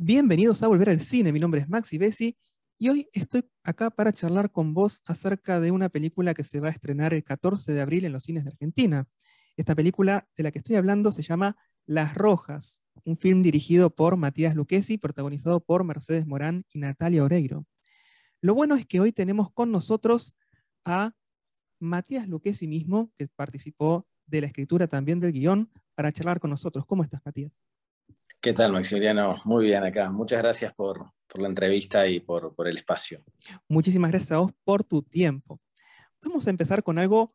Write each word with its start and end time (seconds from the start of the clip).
Bienvenidos 0.00 0.62
a 0.62 0.68
Volver 0.68 0.90
al 0.90 1.00
Cine, 1.00 1.32
mi 1.32 1.40
nombre 1.40 1.60
es 1.60 1.68
Maxi 1.68 1.98
Bessi 1.98 2.36
y 2.78 2.88
hoy 2.88 3.08
estoy 3.12 3.44
acá 3.64 3.90
para 3.90 4.12
charlar 4.12 4.52
con 4.52 4.72
vos 4.72 5.02
acerca 5.06 5.58
de 5.58 5.72
una 5.72 5.88
película 5.88 6.34
que 6.34 6.44
se 6.44 6.60
va 6.60 6.68
a 6.68 6.70
estrenar 6.70 7.12
el 7.14 7.24
14 7.24 7.72
de 7.72 7.80
abril 7.80 8.04
en 8.04 8.12
los 8.12 8.22
cines 8.22 8.44
de 8.44 8.50
Argentina. 8.50 9.08
Esta 9.56 9.74
película 9.74 10.28
de 10.36 10.44
la 10.44 10.52
que 10.52 10.58
estoy 10.58 10.76
hablando 10.76 11.10
se 11.10 11.24
llama 11.24 11.56
Las 11.84 12.14
Rojas, 12.14 12.84
un 13.02 13.16
film 13.16 13.42
dirigido 13.42 13.90
por 13.90 14.16
Matías 14.16 14.54
Luquesi, 14.54 14.98
protagonizado 14.98 15.58
por 15.58 15.82
Mercedes 15.82 16.28
Morán 16.28 16.64
y 16.72 16.78
Natalia 16.78 17.24
Oreiro. 17.24 17.66
Lo 18.40 18.54
bueno 18.54 18.76
es 18.76 18.86
que 18.86 19.00
hoy 19.00 19.10
tenemos 19.10 19.50
con 19.52 19.72
nosotros 19.72 20.32
a 20.84 21.12
Matías 21.80 22.28
Luquesi 22.28 22.68
mismo, 22.68 23.10
que 23.18 23.26
participó 23.26 24.06
de 24.26 24.42
la 24.42 24.46
escritura 24.46 24.86
también 24.86 25.18
del 25.18 25.32
guion, 25.32 25.72
para 25.96 26.12
charlar 26.12 26.38
con 26.38 26.50
nosotros. 26.50 26.86
¿Cómo 26.86 27.02
estás, 27.02 27.20
Matías? 27.24 27.50
¿Qué 28.40 28.52
tal, 28.52 28.72
Maximiliano? 28.72 29.36
Muy 29.44 29.64
bien 29.64 29.82
acá. 29.82 30.12
Muchas 30.12 30.40
gracias 30.40 30.72
por, 30.72 31.10
la 31.34 31.48
entrevista 31.48 32.06
y 32.06 32.20
por, 32.20 32.54
el 32.66 32.76
espacio. 32.76 33.24
Muchísimas 33.66 34.12
gracias 34.12 34.30
a 34.30 34.38
vos 34.38 34.52
por 34.62 34.84
tu 34.84 35.02
tiempo. 35.02 35.60
Vamos 36.22 36.46
a 36.46 36.50
empezar 36.50 36.84
con 36.84 37.00
algo 37.00 37.34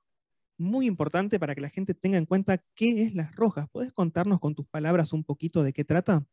muy 0.58 0.86
importante 0.86 1.42
para 1.42 1.55
que 1.55 1.62
la 1.62 1.70
gente 1.70 1.94
tenga 1.94 2.18
en 2.18 2.26
cuenta 2.26 2.64
qué 2.73 3.04
es 3.04 3.16
Las 3.16 3.36
Rojas. 3.36 3.68
¿Puedes 3.70 3.92
contarnos 3.92 4.40
con 4.40 4.55
tus 4.55 4.66
palabras 4.66 5.12
un 5.12 5.26
poquito 5.26 5.62
de 5.62 5.73
qué 5.73 5.84
trata? 5.84 6.26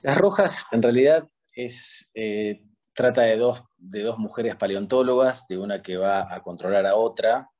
Las 0.00 0.16
Rojas 0.16 0.64
en 0.72 0.82
realidad 0.82 1.28
es, 1.54 2.08
eh, 2.14 2.64
trata 2.94 3.22
de 3.22 3.36
dos, 3.36 3.62
de 3.76 4.04
dos 4.04 4.18
mujeres 4.18 4.56
paleontólogas, 4.56 5.46
de 5.48 5.58
una 5.58 5.82
que 5.82 5.98
va 5.98 6.34
a 6.34 6.42
controlar 6.42 6.86
a 6.86 6.94
otra, 6.94 7.50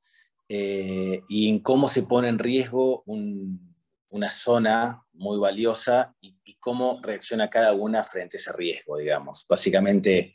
eh, 0.49 1.21
y 1.29 1.47
en 1.47 1.59
cómo 1.59 1.87
se 1.87 2.01
pone 2.01 2.27
en 2.27 2.39
riesgo 2.39 3.03
un, 3.05 3.72
una 4.13 4.29
zona 4.29 5.03
muy 5.13 5.39
valiosa 5.39 6.15
y, 6.21 6.37
cómo 6.59 7.01
reacciona 7.01 7.49
cada 7.49 7.73
una 7.73 8.05
frente 8.05 8.37
a 8.37 8.39
ese 8.39 8.53
riesgo, 8.53 8.97
digamos. 8.97 9.45
Básicamente, 9.49 10.33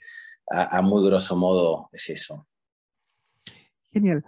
a, 0.50 0.82
muy 0.82 1.06
grosso 1.06 1.36
modo, 1.36 1.88
es 1.90 2.10
eso. 2.10 2.46
Genial. 3.90 4.22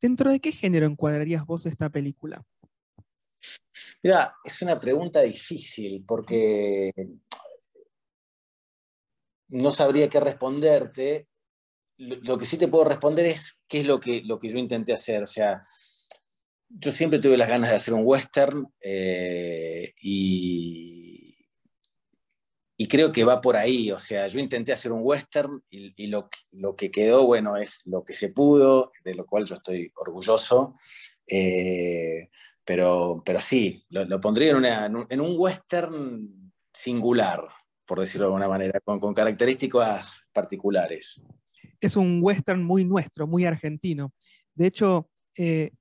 ¿Dentro 0.00 0.30
de 0.30 0.40
qué 0.40 0.52
género 0.52 0.86
encuadrarías 0.86 1.44
vos 1.44 1.66
esta 1.66 1.90
película? 1.90 2.42
Mira, 4.02 4.34
es 4.42 4.62
una 4.62 4.78
pregunta 4.78 5.20
difícil 5.20 6.04
porque 6.06 6.92
no 9.48 9.70
sabría 9.70 10.08
qué 10.08 10.20
responderte. 10.20 11.28
Lo, 11.98 12.38
que 12.38 12.46
sí 12.46 12.56
te 12.56 12.68
puedo 12.68 12.84
responder 12.84 13.26
es 13.26 13.58
qué 13.68 13.80
es 13.80 13.86
lo 13.86 13.98
que, 14.00 14.22
lo 14.22 14.38
que 14.38 14.48
yo 14.48 14.58
intenté 14.58 14.92
hacer. 14.92 15.22
O 15.24 15.26
sea, 15.26 15.60
yo 16.68 16.90
siempre 16.90 17.18
tuve 17.18 17.36
las 17.36 17.48
ganas 17.48 17.70
de 17.70 17.76
hacer 17.76 17.94
un 17.94 18.02
western 18.04 18.66
eh, 18.80 19.94
y, 20.00 21.32
creo 22.88 23.10
que 23.10 23.24
va 23.24 23.40
por 23.40 23.56
ahí. 23.56 23.90
O 23.90 23.98
sea, 23.98 24.28
yo 24.28 24.38
intenté 24.38 24.72
hacer 24.72 24.92
un 24.92 25.00
western 25.02 25.62
y, 25.70 26.06
lo, 26.06 26.28
que 26.76 26.90
quedó, 26.90 27.26
bueno, 27.26 27.56
es 27.56 27.80
lo 27.84 28.04
que 28.04 28.12
se 28.12 28.28
pudo, 28.28 28.90
de 29.04 29.14
lo 29.14 29.26
cual 29.26 29.44
yo 29.44 29.54
estoy 29.54 29.90
orgulloso. 29.96 30.76
Eh, 31.26 32.30
pero, 32.64 33.22
pero 33.24 33.40
sí, 33.40 33.84
lo, 33.88 34.20
pondría 34.20 34.52
en, 34.52 35.06
en, 35.08 35.20
un 35.20 35.34
western 35.36 36.52
singular, 36.72 37.44
por 37.86 38.00
decirlo 38.00 38.26
de 38.26 38.28
alguna 38.28 38.48
manera, 38.48 38.80
con, 38.80 39.00
con 39.00 39.14
características 39.14 40.24
particulares. 40.32 41.22
Es 41.80 41.96
un 41.96 42.20
western 42.22 42.62
muy 42.62 42.84
nuestro, 42.84 43.26
muy 43.26 43.46
argentino. 43.46 44.12
De 44.54 44.66
hecho, 44.66 45.10
eh, 45.36 45.72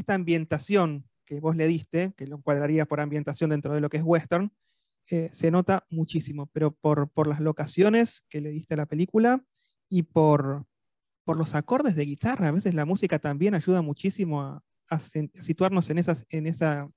esta 0.00 0.14
ambientación 0.14 1.08
que 1.24 1.40
vos 1.40 1.56
le 1.56 1.66
diste, 1.66 2.12
que 2.16 2.26
lo 2.26 2.36
encuadraría 2.36 2.86
por 2.86 3.00
ambientación 3.00 3.50
dentro 3.50 3.74
de 3.74 3.80
lo 3.80 3.88
que 3.88 3.96
es 3.98 4.02
western, 4.04 4.52
eh, 5.10 5.28
se 5.32 5.50
nota 5.50 5.86
muchísimo, 5.88 6.46
pero 6.46 6.72
por, 6.72 7.10
por, 7.10 7.26
las 7.26 7.40
locaciones 7.40 8.24
que 8.28 8.40
le 8.40 8.50
diste 8.50 8.74
a 8.74 8.78
la 8.78 8.86
película 8.86 9.44
y 9.88 10.02
por, 10.02 10.66
por 11.24 11.36
los 11.36 11.54
acordes 11.54 11.94
de 11.94 12.04
guitarra. 12.04 12.48
A 12.48 12.52
veces 12.52 12.74
la 12.74 12.84
música 12.84 13.18
también 13.18 13.54
ayuda 13.54 13.82
muchísimo 13.82 14.42
a, 14.42 14.62
situarnos 15.00 15.90
en, 15.90 15.98
esas, 15.98 16.24
en, 16.30 16.46
esa, 16.46 16.88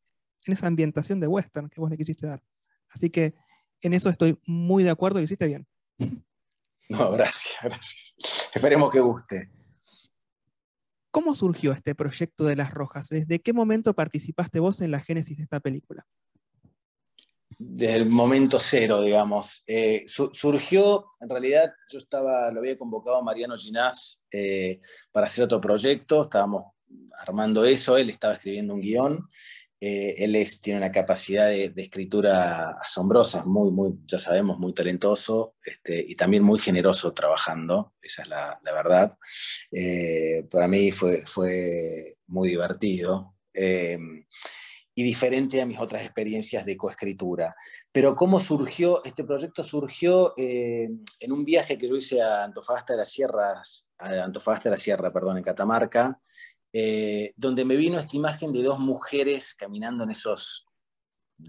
en 0.45 0.53
esa 0.53 0.67
ambientación 0.67 1.19
de 1.19 1.27
western 1.27 1.69
que 1.69 1.81
vos 1.81 1.89
le 1.89 1.97
quisiste 1.97 2.27
dar. 2.27 2.41
Así 2.89 3.09
que 3.09 3.35
en 3.81 3.93
eso 3.93 4.09
estoy 4.09 4.39
muy 4.45 4.83
de 4.83 4.91
acuerdo 4.91 5.19
y 5.19 5.23
hiciste 5.23 5.47
bien. 5.47 5.67
No, 6.91 7.11
gracias, 7.11 7.53
gracias. 7.61 8.15
Esperemos 8.51 8.89
que 8.89 8.99
guste. 8.99 9.51
¿Cómo 11.11 11.35
surgió 11.35 11.71
este 11.71 11.95
proyecto 11.95 12.45
de 12.45 12.55
Las 12.55 12.71
Rojas? 12.71 13.09
¿Desde 13.09 13.39
qué 13.39 13.53
momento 13.53 13.93
participaste 13.93 14.59
vos 14.59 14.81
en 14.81 14.91
la 14.91 14.99
génesis 14.99 15.37
de 15.37 15.43
esta 15.43 15.59
película? 15.59 16.05
Desde 17.57 17.95
el 17.95 18.05
momento 18.05 18.59
cero, 18.59 19.01
digamos. 19.01 19.63
Eh, 19.65 20.05
surgió, 20.05 21.07
en 21.19 21.29
realidad, 21.29 21.73
yo 21.91 21.97
estaba, 21.97 22.51
lo 22.51 22.59
había 22.59 22.77
convocado 22.77 23.17
a 23.17 23.23
Mariano 23.23 23.57
Ginás 23.57 24.23
eh, 24.31 24.79
para 25.11 25.25
hacer 25.25 25.43
otro 25.43 25.59
proyecto, 25.59 26.21
estábamos 26.21 26.73
armando 27.17 27.65
eso, 27.65 27.97
él 27.97 28.09
estaba 28.09 28.35
escribiendo 28.35 28.73
un 28.73 28.81
guion 28.81 29.27
eh, 29.81 30.15
él 30.17 30.45
tiene 30.61 30.79
una 30.79 30.91
capacidad 30.91 31.47
de, 31.47 31.71
escritura 31.77 32.71
asombrosa, 32.71 33.45
muy, 33.45 33.71
muy, 33.71 33.93
ya 34.05 34.19
sabemos, 34.19 34.59
muy 34.59 34.73
talentoso 34.73 35.55
este, 35.63 36.03
y 36.05 36.15
también 36.15 36.43
muy 36.43 36.59
generoso 36.59 37.13
trabajando, 37.13 37.93
esa 38.01 38.23
es 38.23 38.27
la, 38.27 38.59
verdad. 38.63 39.17
Eh, 39.71 40.45
para 40.51 40.67
mí 40.67 40.91
fue, 40.91 41.25
fue 41.25 42.15
muy 42.27 42.49
divertido 42.49 43.35
em, 43.53 44.25
y 44.93 45.03
diferente 45.03 45.61
a 45.61 45.65
mis 45.65 45.79
otras 45.79 46.03
experiencias 46.03 46.65
de 46.65 46.75
coescritura. 46.75 47.55
Pero 47.89 48.17
¿cómo 48.17 48.37
surgió? 48.41 49.01
Este 49.05 49.23
proyecto 49.23 49.63
surgió 49.63 50.33
em, 50.35 51.05
en 51.21 51.31
un 51.31 51.45
viaje 51.45 51.77
que 51.77 51.87
yo 51.87 51.95
hice 51.95 52.21
a 52.21 52.43
Antofagasta 52.43 52.93
de 52.93 52.97
las 52.97 53.09
Sierras, 53.09 53.87
a 53.97 54.25
Antofagasta 54.25 54.67
de 54.67 54.75
la 54.75 54.81
Sierra, 54.81 55.13
perdón, 55.13 55.37
en 55.37 55.43
Catamarca, 55.43 56.19
eh, 56.71 57.33
donde 57.35 57.65
me 57.65 57.75
vino 57.75 57.97
esta 57.97 58.15
imagen 58.15 58.53
de 58.53 58.61
dos 58.61 58.79
mujeres 58.79 59.55
caminando 59.55 60.03
en 60.03 60.11
esos 60.11 60.67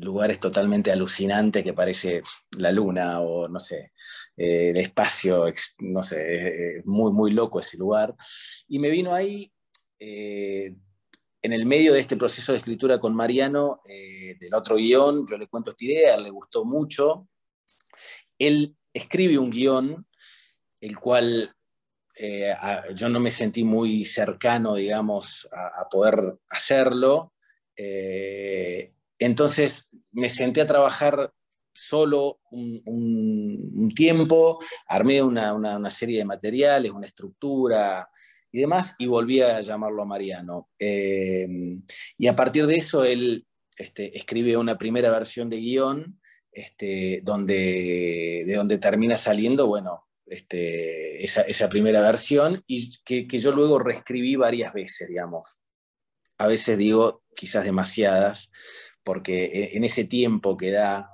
lugares 0.01 0.41
totalmente 0.41 0.91
alucinantes 0.93 1.65
que 1.65 1.75
parece 1.75 2.23
la 2.53 2.73
luna 2.73 3.21
o 3.21 3.49
no 3.49 3.59
sé, 3.59 3.93
eh, 4.37 4.71
el 4.71 4.77
espacio, 4.79 5.47
no 5.81 6.03
sé, 6.03 6.83
muy, 6.85 7.13
muy 7.13 7.33
loco 7.33 7.61
ese 7.61 7.77
lugar. 7.77 8.15
Y 8.69 8.79
me 8.79 8.89
vino 8.89 9.13
ahí, 9.13 9.53
eh, 9.99 10.75
en 11.43 11.53
el 11.53 11.67
medio 11.67 11.93
de 11.93 12.01
este 12.01 12.17
proceso 12.17 12.53
de 12.53 12.59
escritura 12.59 13.01
con 13.01 13.15
Mariano, 13.15 13.81
del 13.85 14.55
otro 14.55 14.77
guion, 14.77 15.27
yo 15.27 15.39
le 15.39 15.49
cuento 15.49 15.71
esta 15.71 15.85
idea, 15.85 16.17
le 16.19 16.29
gustó 16.29 16.67
mucho. 16.67 17.29
Él 18.39 18.77
escribe 18.93 19.39
un 19.39 19.51
guion, 19.51 20.07
el 20.83 20.99
cual 20.99 21.55
eh, 22.23 22.55
yo 22.95 23.09
no 23.09 23.19
me 23.19 23.31
sentí 23.31 23.65
muy 23.65 24.05
cercano, 24.05 24.75
digamos, 24.75 25.49
a, 25.51 25.89
poder 25.89 26.37
hacerlo. 26.51 27.33
Eh, 27.75 28.93
entonces 29.19 29.89
me 30.13 30.29
senté 30.29 30.61
a 30.61 30.67
trabajar 30.67 31.33
solo 31.73 32.41
un, 32.51 33.91
tiempo, 33.97 34.59
armé 34.87 35.23
una, 35.23 35.91
serie 35.91 36.19
de 36.19 36.27
materiales, 36.27 36.91
una 36.91 37.07
estructura 37.07 38.11
y 38.53 38.61
demás, 38.61 38.97
y 38.99 39.07
volví 39.07 39.41
a 39.41 39.63
llamarlo 39.63 40.03
a 40.03 40.07
Mariano. 40.07 40.69
Eh, 40.79 41.49
y 42.19 42.27
a 42.27 42.37
partir 42.37 42.67
de 42.67 42.77
eso 42.77 43.03
él 43.03 43.47
este, 43.79 44.15
escribe 44.15 44.59
una 44.59 44.77
primera 44.77 45.11
versión 45.11 45.49
de 45.49 45.57
guion, 45.57 46.21
este, 46.53 47.23
donde, 47.23 48.45
de 48.47 48.55
donde 48.55 48.77
termina 48.77 49.17
saliendo, 49.17 49.67
bueno, 49.67 50.10
este, 50.31 51.25
esa, 51.25 51.69
primera 51.69 52.01
versión 52.01 52.63
y 52.69 52.97
que, 53.05 53.27
yo 53.27 53.51
luego 53.51 53.81
reescribí 53.81 54.37
varias 54.37 54.73
veces, 54.73 55.09
digamos. 55.09 55.43
A 56.39 56.47
veces 56.47 56.79
digo 56.79 57.25
quizás 57.35 57.65
demasiadas, 57.65 58.53
porque 59.03 59.47
e, 59.47 59.77
en 59.77 59.83
ese 59.83 60.05
tiempo 60.05 60.57
que 60.57 60.71
da 60.71 61.11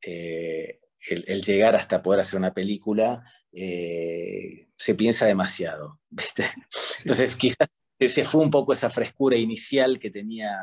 eh, 0.00 0.80
el, 1.10 1.42
llegar 1.42 1.76
hasta 1.76 2.02
poder 2.02 2.20
hacer 2.20 2.38
una 2.38 2.54
película, 2.54 3.22
eh, 3.52 4.68
se 4.76 4.94
piensa 4.94 5.26
demasiado. 5.26 6.00
Entonces 7.00 7.36
quizás 7.36 7.68
se 8.00 8.24
fue 8.24 8.40
un 8.40 8.50
poco 8.50 8.72
esa 8.72 8.88
frescura 8.88 9.36
inicial 9.36 9.98
que 9.98 10.08
tenía, 10.08 10.56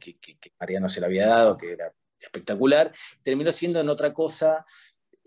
que, 0.00 0.16
que, 0.18 0.38
que 0.38 0.52
Mariano 0.58 0.88
se 0.88 1.00
le 1.00 1.06
había 1.06 1.26
dado, 1.26 1.56
que 1.58 1.72
era 1.72 1.92
espectacular, 2.18 2.92
terminó 3.22 3.52
siendo 3.52 3.78
en 3.78 3.90
otra 3.90 4.14
cosa 4.14 4.64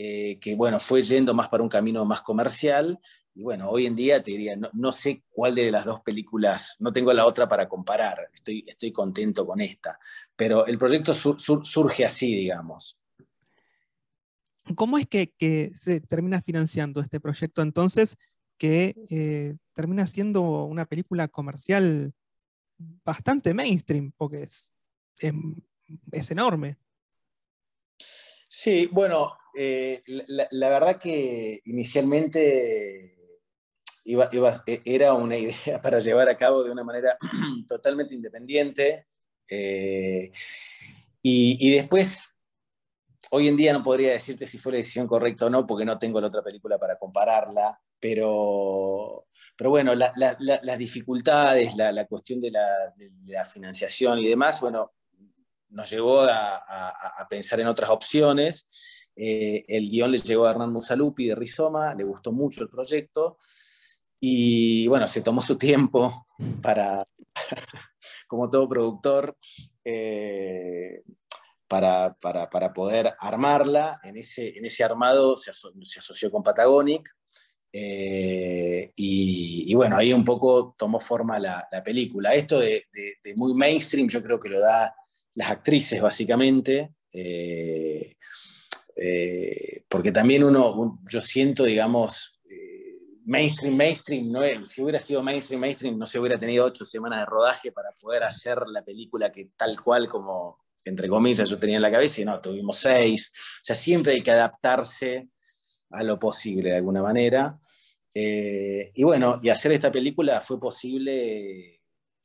eh, 0.02 0.40
que 0.40 0.56
bueno, 0.56 0.80
fue 0.80 1.02
yendo 1.02 1.34
más 1.34 1.50
para 1.50 1.62
un 1.62 1.68
camino 1.68 2.06
más 2.06 2.22
comercial. 2.22 2.98
Y 3.36 3.44
bueno, 3.44 3.70
hoy 3.70 3.86
en 3.86 3.98
día 3.98 4.24
te 4.24 4.32
diría, 4.32 4.56
no, 4.56 4.92
sé 4.94 5.24
cuál 5.30 5.54
de 5.54 5.70
las 5.70 5.84
dos 5.84 6.00
películas, 6.00 6.78
no 6.80 6.94
tengo 6.94 7.12
la 7.12 7.26
otra 7.26 7.50
para 7.50 7.68
comparar, 7.68 8.30
estoy, 8.34 8.64
estoy 8.66 8.94
contento 8.94 9.46
con 9.46 9.60
esta, 9.60 10.00
pero 10.36 10.66
el 10.66 10.78
proyecto 10.78 11.14
surge 11.14 12.06
así, 12.06 12.34
digamos. 12.34 12.98
¿Cómo 14.76 14.98
es 14.98 15.08
que, 15.08 15.72
se 15.74 16.00
termina 16.00 16.42
financiando 16.42 17.02
este 17.02 17.20
proyecto 17.20 17.62
entonces, 17.62 18.16
que 18.58 18.96
eh, 19.10 19.56
termina 19.74 20.08
siendo 20.08 20.64
una 20.64 20.86
película 20.86 21.28
comercial 21.28 22.14
bastante 23.04 23.54
mainstream, 23.54 24.14
porque 24.16 24.44
es, 24.44 24.72
es 26.12 26.32
enorme? 26.32 26.78
Sí, 28.48 28.90
bueno, 28.92 29.39
eh, 29.56 30.02
la, 30.06 30.70
verdad 30.70 31.00
que 31.00 31.62
inicialmente 31.66 33.16
e, 34.06 34.82
era 34.86 35.14
una 35.14 35.38
idea 35.38 35.82
para 35.82 36.00
llevar 36.00 36.30
a 36.30 36.38
cabo 36.38 36.64
de 36.64 36.72
una 36.72 36.84
manera 36.84 37.18
totalmente 37.68 38.16
independiente. 38.16 39.08
Eh, 39.48 40.32
y, 41.22 41.72
después, 41.72 42.30
hoy 43.32 43.48
en 43.48 43.58
día 43.58 43.74
no 43.74 43.84
podría 43.84 44.14
decirte 44.14 44.46
si 44.46 44.58
fue 44.58 44.72
la 44.72 44.78
decisión 44.78 45.08
correcta 45.08 45.48
o 45.48 45.50
no, 45.50 45.68
porque 45.68 45.86
no 45.86 46.00
tengo 46.00 46.22
la 46.22 46.28
otra 46.28 46.42
película 46.42 46.78
para 46.78 46.98
compararla, 46.98 47.80
pero, 48.00 49.28
pero 49.58 49.70
bueno, 49.70 49.94
las 49.96 50.78
dificultades, 50.78 51.76
la, 51.76 52.06
cuestión 52.06 52.40
de 52.40 52.52
la, 52.52 53.46
financiación 53.46 54.20
y 54.20 54.28
demás, 54.28 54.62
bueno, 54.62 54.94
nos 55.70 55.90
llevó 55.90 56.22
a, 56.22 57.28
pensar 57.30 57.60
en 57.60 57.68
otras 57.68 57.90
opciones. 57.90 58.68
Eh, 59.22 59.66
el 59.68 59.90
guion 59.90 60.12
le 60.12 60.18
llegó 60.18 60.46
a 60.46 60.52
Hernán 60.52 60.72
Musalupi 60.72 61.28
de 61.28 61.36
Rizoma, 61.36 61.94
le 61.94 62.06
gustó 62.06 62.32
mucho 62.32 62.64
el 62.64 62.70
proyecto 62.70 63.38
y 64.20 64.88
bueno, 64.88 65.08
se 65.08 65.22
tomó 65.22 65.42
su 65.42 65.58
tiempo 65.58 66.26
para, 66.62 67.06
como 68.28 68.50
todo 68.50 68.68
productor, 68.68 69.38
eh, 69.84 71.04
para, 71.68 72.16
poder 72.74 73.14
armarla. 73.20 74.00
En 74.04 74.18
ese, 74.18 74.58
en 74.58 74.66
ese 74.66 74.84
armado 74.84 75.38
se, 75.38 75.52
asoció 75.52 76.32
con 76.32 76.44
Patagonic. 76.44 77.10
Eh, 77.72 78.92
y, 78.96 79.74
bueno, 79.76 79.96
ahí 79.96 80.12
un 80.12 80.26
poco 80.26 80.76
tomó 80.78 81.00
forma 81.00 81.38
la, 81.40 81.68
película. 81.86 82.34
Esto 82.34 82.60
de, 82.60 82.86
muy 83.38 83.54
mainstream 83.54 84.08
yo 84.08 84.24
creo 84.24 84.40
que 84.40 84.50
lo 84.50 84.60
da 84.60 84.94
las 85.36 85.52
actrices 85.52 86.02
básicamente. 86.02 86.96
Eh, 87.14 88.16
porque 89.88 90.12
también 90.12 90.44
uno, 90.44 91.00
yo 91.10 91.22
siento, 91.22 91.64
digamos, 91.64 92.40
mainstream, 93.26 93.76
mainstream, 93.76 94.32
no 94.32 94.42
si 94.66 94.82
hubiera 94.82 94.98
sido 94.98 95.22
mainstream, 95.22 95.62
mainstream, 95.62 95.98
no 95.98 96.06
se 96.06 96.20
hubiera 96.20 96.38
tenido 96.38 96.66
ocho 96.66 96.84
semanas 96.84 97.20
de 97.20 97.26
rodaje 97.28 97.72
para 97.72 97.92
poder 97.92 98.24
hacer 98.24 98.58
la 98.68 98.84
película 98.84 99.32
que 99.32 99.52
tal 99.56 99.80
cual 99.82 100.08
como, 100.08 100.66
entre 100.84 101.08
comillas, 101.08 101.50
yo 101.50 101.60
tenía 101.60 101.78
en 101.78 101.82
la 101.82 101.92
cabeza, 101.92 102.22
y 102.22 102.26
no, 102.26 102.40
tuvimos 102.42 102.78
seis. 102.78 103.32
O 103.36 103.64
sea, 103.64 103.76
siempre 103.76 104.14
hay 104.14 104.22
que 104.22 104.32
adaptarse 104.32 105.30
a 105.92 106.04
lo 106.04 106.20
posible 106.20 106.72
de 106.72 106.78
alguna 106.78 107.02
manera. 107.02 107.60
Eh, 108.14 108.92
y 108.94 109.04
bueno, 109.04 109.40
y 109.42 109.50
hacer 109.50 109.72
esta 109.74 109.92
película 109.92 110.40
fue 110.40 110.60
posible 110.60 111.82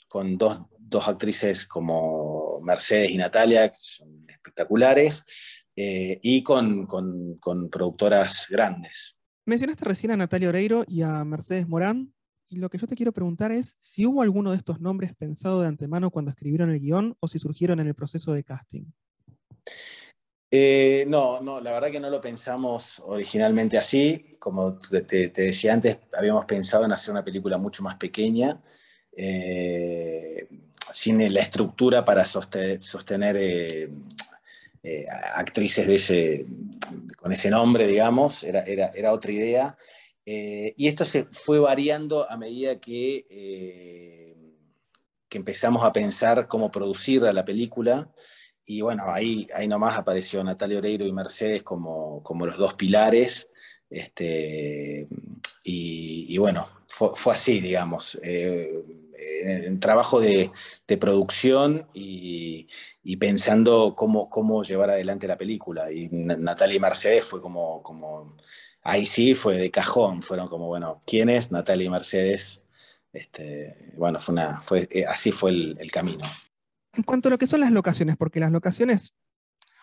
con 0.08 0.38
dos, 0.38 0.60
dos 0.78 1.08
actrices 1.08 1.66
como 1.66 2.60
Mercedes 2.62 3.10
y 3.10 3.16
Natalia, 3.16 3.68
que 3.68 3.78
son 3.78 4.24
espectaculares, 4.28 5.24
eh, 5.76 6.18
y 6.22 6.42
con, 6.42 6.86
con, 6.86 7.38
con 7.38 7.68
productoras 7.68 8.46
grandes. 8.48 9.16
Mencionaste 9.46 9.84
recién 9.84 10.12
a 10.12 10.16
Natalia 10.16 10.48
Oreiro 10.48 10.84
y 10.86 11.02
a 11.02 11.24
Mercedes 11.24 11.68
Morán, 11.68 12.14
y 12.48 12.56
lo 12.56 12.70
que 12.70 12.78
yo 12.78 12.86
te 12.86 12.94
quiero 12.94 13.12
preguntar 13.12 13.52
es 13.52 13.76
si 13.80 14.06
hubo 14.06 14.22
alguno 14.22 14.52
de 14.52 14.56
estos 14.56 14.80
nombres 14.80 15.14
pensado 15.14 15.60
de 15.60 15.68
antemano 15.68 16.10
cuando 16.10 16.30
escribieron 16.30 16.70
el 16.70 16.80
guion 16.80 17.16
o 17.20 17.28
si 17.28 17.38
surgieron 17.38 17.80
en 17.80 17.88
el 17.88 17.94
proceso 17.94 18.32
de 18.32 18.44
casting. 18.44 18.84
Eh, 20.56 21.04
no, 21.08 21.40
no, 21.40 21.60
la 21.60 21.72
verdad 21.72 21.90
que 21.90 21.98
no 21.98 22.08
lo 22.10 22.20
pensamos 22.20 23.02
originalmente 23.04 23.76
así. 23.76 24.36
Como 24.38 24.78
te, 24.78 25.30
decía 25.30 25.72
antes, 25.72 25.98
habíamos 26.16 26.44
pensado 26.44 26.84
en 26.84 26.92
hacer 26.92 27.10
una 27.10 27.24
película 27.24 27.58
mucho 27.58 27.82
más 27.82 27.96
pequeña, 27.96 28.62
eh, 29.16 30.46
sin 30.92 31.34
la 31.34 31.40
estructura 31.40 32.04
para 32.04 32.24
sostener, 32.24 33.36
eh, 33.36 33.90
actrices 35.34 35.86
de 35.86 35.94
ese, 35.94 36.46
con 37.16 37.32
ese 37.32 37.50
nombre, 37.50 37.86
digamos, 37.86 38.44
era, 38.44 38.60
era, 38.62 39.12
otra 39.12 39.32
idea. 39.32 39.76
Eh, 40.26 40.74
y 40.76 40.88
esto 40.88 41.04
se 41.04 41.26
fue 41.32 41.58
variando 41.58 42.28
a 42.28 42.36
medida 42.36 42.78
que, 42.80 43.26
eh, 43.30 44.36
que 45.28 45.38
empezamos 45.38 45.84
a 45.84 45.92
pensar 45.92 46.46
cómo 46.48 46.70
producir 46.70 47.22
la 47.22 47.44
película. 47.44 48.10
Y 48.66 48.80
bueno, 48.80 49.04
ahí, 49.08 49.46
ahí 49.54 49.68
nomás 49.68 49.98
apareció 49.98 50.42
Natalia 50.42 50.78
Oreiro 50.78 51.06
y 51.06 51.12
Mercedes 51.12 51.62
como, 51.62 52.22
como 52.22 52.46
los 52.46 52.56
dos 52.56 52.74
pilares. 52.74 53.48
Este, 53.90 55.06
y, 55.62 56.36
bueno, 56.38 56.68
fue, 56.88 57.32
así, 57.32 57.60
digamos. 57.60 58.18
Eh, 58.22 58.84
en, 59.18 59.80
trabajo 59.80 60.20
de, 60.20 60.50
producción 61.00 61.88
y, 61.92 62.66
pensando 63.18 63.94
cómo, 63.96 64.28
cómo, 64.28 64.62
llevar 64.62 64.90
adelante 64.90 65.26
la 65.26 65.36
película. 65.36 65.92
Y 65.92 66.08
Natalia 66.10 66.76
y 66.76 66.80
Mercedes 66.80 67.24
fue 67.24 67.40
como, 67.40 67.82
como, 67.82 68.36
ahí 68.82 69.06
sí 69.06 69.34
fue 69.34 69.58
de 69.58 69.70
cajón, 69.70 70.22
fueron 70.22 70.48
como, 70.48 70.66
bueno, 70.66 71.02
¿quiénes? 71.06 71.50
Natalia 71.50 71.86
y 71.86 71.90
Mercedes. 71.90 72.64
Este, 73.12 73.92
bueno, 73.96 74.18
fue 74.18 74.32
una, 74.32 74.60
fue, 74.60 74.88
eh, 74.90 75.04
así 75.06 75.30
fue 75.30 75.50
el, 75.50 75.76
el 75.78 75.90
camino. 75.90 76.24
En 76.94 77.02
cuanto 77.02 77.28
a 77.28 77.30
lo 77.30 77.38
que 77.38 77.46
son 77.46 77.60
las 77.60 77.70
locaciones, 77.70 78.16
porque 78.16 78.40
las 78.40 78.50
locaciones, 78.50 79.14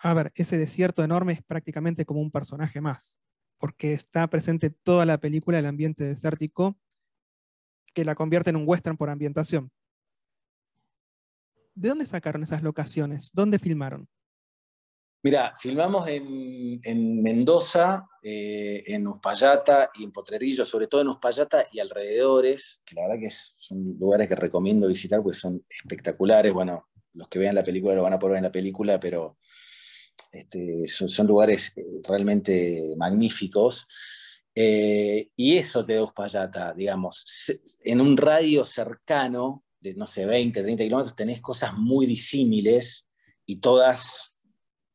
a 0.02 0.14
ver, 0.14 0.32
ese 0.34 0.58
desierto 0.58 1.02
enorme 1.02 1.34
es 1.34 1.42
prácticamente 1.42 2.04
como 2.04 2.20
un 2.20 2.30
personaje 2.30 2.80
más, 2.80 3.18
porque 3.58 3.92
está 3.92 4.26
presente 4.28 4.70
toda 4.70 5.06
la 5.06 5.18
película, 5.18 5.58
el 5.58 5.66
ambiente 5.66 6.04
desértico, 6.04 6.76
que 7.94 8.04
la 8.04 8.14
convierte 8.14 8.50
en 8.50 8.56
un 8.56 8.64
western 8.66 8.96
por 8.96 9.10
ambientación. 9.10 9.70
¿De 11.74 11.88
dónde 11.88 12.06
sacaron 12.06 12.42
esas 12.42 12.62
locaciones? 12.62 13.30
¿Dónde 13.32 13.58
filmaron? 13.58 14.08
Mira, 15.24 15.54
filmamos 15.56 16.08
en, 16.08 17.22
Mendoza, 17.22 18.08
eh, 18.22 18.82
en 18.86 19.06
Uspallata 19.06 19.88
y 19.94 20.02
en 20.02 20.10
Potrerillo, 20.10 20.64
sobre 20.64 20.88
todo 20.88 21.00
en 21.00 21.08
Uspallata 21.08 21.64
y 21.72 21.78
alrededores, 21.78 22.82
que 22.84 22.96
la 22.96 23.02
verdad 23.02 23.20
que 23.20 23.30
son 23.30 23.96
lugares 24.00 24.28
que 24.28 24.34
recomiendo 24.34 24.88
visitar 24.88 25.22
porque 25.22 25.38
son 25.38 25.64
espectaculares. 25.70 26.52
Bueno, 26.52 26.88
los 27.14 27.28
que 27.28 27.38
vean 27.38 27.54
la 27.54 27.62
película 27.62 27.94
lo 27.94 28.02
van 28.02 28.14
a 28.14 28.18
poder 28.18 28.32
ver 28.32 28.38
en 28.38 28.44
la 28.44 28.52
película, 28.52 28.98
pero 28.98 29.38
este, 30.32 30.88
son, 30.88 31.26
lugares 31.26 31.72
eh, 31.76 32.00
realmente 32.02 32.94
magníficos. 32.96 33.86
Eh, 34.54 35.30
y 35.34 35.56
eso 35.56 35.84
te 35.84 35.94
da 35.94 36.02
Uspallata, 36.02 36.74
digamos, 36.74 37.24
en 37.82 38.00
un 38.00 38.16
radio 38.16 38.64
cercano, 38.64 39.64
de 39.80 39.94
no 39.94 40.06
sé, 40.06 40.26
20, 40.26 40.62
30 40.62 40.84
kilómetros, 40.84 41.16
tenés 41.16 41.40
cosas 41.40 41.72
muy 41.74 42.06
disímiles 42.06 43.06
y 43.46 43.56
todas 43.56 44.36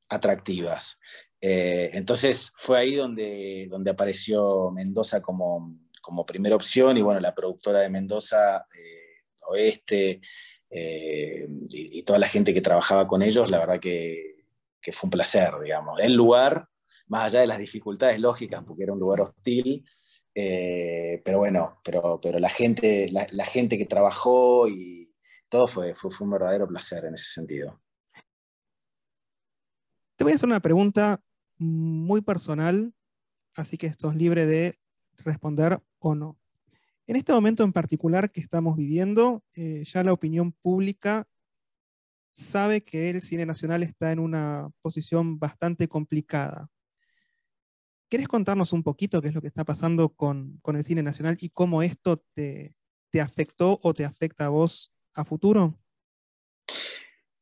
atractivas. 0.09 0.99
Eh, 1.41 1.91
entonces 1.93 2.51
fue 2.55 2.79
ahí 2.79 2.95
donde, 2.95 3.67
donde 3.69 3.91
apareció 3.91 4.71
Mendoza 4.71 5.21
como, 5.21 5.77
como 6.01 6.25
primera 6.25 6.55
opción 6.55 6.97
y 6.97 7.01
bueno, 7.01 7.19
la 7.19 7.35
productora 7.35 7.79
de 7.79 7.89
Mendoza, 7.89 8.65
eh, 8.77 9.23
Oeste, 9.47 10.21
y, 10.69 12.03
toda 12.03 12.19
la 12.19 12.27
gente 12.27 12.53
que 12.53 12.61
trabajaba 12.61 13.07
con 13.07 13.21
ellos, 13.21 13.49
la 13.49 13.59
verdad 13.59 13.79
que, 13.79 14.45
que 14.81 14.91
fue 14.91 15.07
un 15.07 15.11
placer, 15.11 15.51
digamos. 15.63 15.99
El 15.99 16.13
lugar 16.13 16.69
más 17.07 17.25
allá 17.25 17.41
de 17.41 17.47
las 17.47 17.57
dificultades 17.57 18.19
lógicas, 18.19 18.63
porque 18.63 18.83
era 18.83 18.93
un 18.93 18.99
lugar 18.99 19.21
hostil, 19.21 19.85
eh, 20.35 21.21
pero 21.25 21.39
bueno, 21.39 21.79
pero, 21.83 22.19
pero 22.21 22.39
la, 22.39 22.49
gente, 22.49 23.09
la, 23.11 23.45
gente 23.45 23.77
que 23.77 23.85
trabajó 23.85 24.67
y 24.67 25.11
todo 25.49 25.67
fue, 25.67 25.95
fue, 25.95 26.11
un 26.19 26.29
verdadero 26.29 26.67
placer 26.67 27.05
en 27.05 27.15
ese 27.15 27.31
sentido. 27.31 27.81
Te 30.15 30.23
voy 30.23 30.33
a 30.33 30.35
hacer 30.35 30.47
una 30.47 30.59
pregunta 30.59 31.21
muy 31.57 32.21
personal, 32.21 32.93
así 33.55 33.77
que 33.77 33.87
estás 33.87 34.15
libre 34.15 34.45
de 34.45 34.77
responder 35.17 35.81
o 35.99 36.15
no. 36.15 36.37
En 37.07 37.15
este 37.15 37.31
momento 37.31 37.63
en 37.63 37.71
particular 37.71 38.31
que 38.31 38.41
estamos 38.41 38.75
viviendo, 38.75 39.43
eh, 39.55 39.83
ya 39.85 40.03
la 40.03 40.13
opinión 40.13 40.51
pública 40.51 41.27
sabe 42.33 42.83
que 42.83 43.09
el 43.09 43.21
cine 43.21 43.45
nacional 43.45 43.81
está 43.81 44.11
en 44.11 44.19
una 44.19 44.69
posición 44.81 45.39
bastante 45.39 45.87
complicada. 45.87 46.69
¿Quieres 48.09 48.29
contarnos 48.29 48.71
un 48.71 48.83
poquito 48.83 49.21
qué 49.21 49.27
es 49.27 49.33
lo 49.33 49.41
que 49.41 49.47
está 49.47 49.65
pasando 49.65 50.09
con, 50.09 50.61
el 50.65 50.85
cine 50.85 51.03
nacional 51.03 51.37
y 51.41 51.49
cómo 51.49 51.81
esto 51.81 52.23
te, 52.33 52.73
afectó 53.21 53.79
o 53.81 53.93
te 53.93 54.05
afecta 54.05 54.45
a 54.45 54.49
vos 54.49 54.93
a 55.13 55.25
futuro? 55.25 55.77